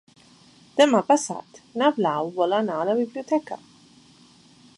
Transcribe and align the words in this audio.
Demà 0.79 1.01
passat 1.11 1.59
na 1.81 1.91
Blau 1.99 2.33
vol 2.41 2.57
anar 2.61 2.79
a 2.81 2.89
la 2.91 2.97
biblioteca. 3.05 3.61